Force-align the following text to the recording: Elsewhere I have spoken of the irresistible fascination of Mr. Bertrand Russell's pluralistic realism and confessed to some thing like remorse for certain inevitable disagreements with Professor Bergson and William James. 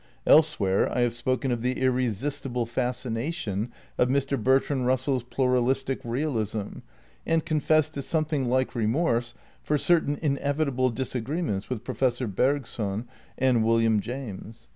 Elsewhere 0.25 0.91
I 0.91 1.01
have 1.01 1.13
spoken 1.13 1.51
of 1.51 1.61
the 1.61 1.79
irresistible 1.79 2.65
fascination 2.65 3.71
of 3.99 4.09
Mr. 4.09 4.35
Bertrand 4.35 4.87
Russell's 4.87 5.21
pluralistic 5.21 5.99
realism 6.03 6.79
and 7.23 7.45
confessed 7.45 7.93
to 7.93 8.01
some 8.01 8.25
thing 8.25 8.49
like 8.49 8.73
remorse 8.73 9.35
for 9.61 9.77
certain 9.77 10.17
inevitable 10.19 10.89
disagreements 10.89 11.69
with 11.69 11.83
Professor 11.83 12.25
Bergson 12.25 13.07
and 13.37 13.63
William 13.63 13.99
James. 13.99 14.69